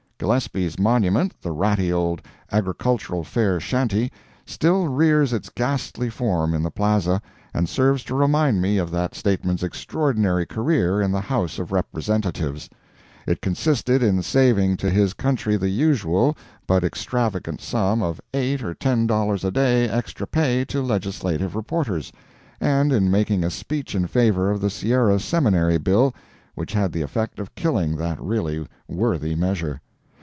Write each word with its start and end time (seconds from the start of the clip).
Gillespie's 0.23 0.77
monument—the 0.77 1.49
ratty 1.51 1.91
old 1.91 2.21
Agricultural 2.51 3.23
Fair 3.23 3.59
shanty—still 3.59 4.87
rears 4.87 5.33
its 5.33 5.49
ghastly 5.49 6.11
form 6.11 6.53
in 6.53 6.61
the 6.61 6.69
plaza, 6.69 7.19
and 7.55 7.67
serves 7.67 8.03
to 8.03 8.13
remind 8.13 8.61
me 8.61 8.77
of 8.77 8.91
that 8.91 9.15
statesman's 9.15 9.63
extraordinary 9.63 10.45
career 10.45 11.01
in 11.01 11.11
the 11.11 11.21
House 11.21 11.57
of 11.57 11.71
Representatives. 11.71 12.69
It 13.25 13.41
consisted 13.41 14.03
in 14.03 14.21
saving 14.21 14.77
to 14.77 14.91
his 14.91 15.15
country 15.15 15.57
the 15.57 15.69
usual, 15.69 16.37
but 16.67 16.83
extravagant 16.83 17.59
sum 17.59 18.03
of 18.03 18.21
eight 18.31 18.63
or 18.63 18.75
ten 18.75 19.07
dollars 19.07 19.43
a 19.43 19.49
day 19.49 19.89
extra 19.89 20.27
pay 20.27 20.63
to 20.65 20.83
Legislative 20.83 21.55
reporters, 21.55 22.11
and 22.59 22.93
in 22.93 23.09
making 23.09 23.43
a 23.43 23.49
speech 23.49 23.95
in 23.95 24.05
favor 24.05 24.51
of 24.51 24.61
the 24.61 24.69
Sierra 24.69 25.17
Seminary 25.17 25.79
bill 25.79 26.13
which 26.53 26.73
had 26.73 26.91
the 26.91 27.01
effect 27.01 27.39
of 27.39 27.55
killing 27.55 27.95
that 27.95 28.21
really 28.21 28.67
worthy 28.87 29.33
measure. 29.33 29.81